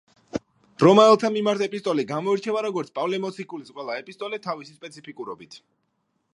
რომაელთა 0.83 1.29
მიმართ 1.35 1.65
ეპისტოლე 1.65 2.05
გამოირჩევა 2.13 2.65
როგორც 2.67 2.91
პავლე 2.97 3.21
მოციქულის 3.27 3.71
ყველა 3.79 4.01
ეპისტოლე 4.05 4.43
თავისი 4.49 4.77
სპეციფიკურობით. 4.81 5.63